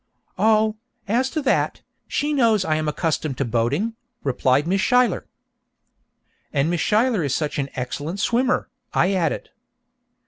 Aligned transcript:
'Oh, 0.39 0.77
as 1.07 1.29
to 1.29 1.43
that, 1.43 1.83
she 2.07 2.33
knows 2.33 2.65
I 2.65 2.77
am 2.77 2.87
accustomed 2.89 3.37
to 3.37 3.45
boating,' 3.45 3.93
replied 4.23 4.65
Miss 4.65 4.81
Schuyler. 4.81 5.27
'And 6.51 6.71
Miss 6.71 6.81
Schuyler 6.81 7.23
is 7.23 7.35
such 7.35 7.59
an 7.59 7.69
excellent 7.75 8.19
swimmer,' 8.19 8.67
I 8.95 9.13
added. 9.13 9.51